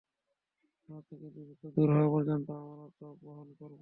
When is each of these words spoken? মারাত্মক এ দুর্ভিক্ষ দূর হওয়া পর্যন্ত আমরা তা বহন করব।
মারাত্মক 0.89 1.21
এ 1.21 1.29
দুর্ভিক্ষ 1.35 1.63
দূর 1.75 1.89
হওয়া 1.91 2.09
পর্যন্ত 2.15 2.47
আমরা 2.61 2.85
তা 2.97 3.07
বহন 3.23 3.47
করব। 3.51 3.69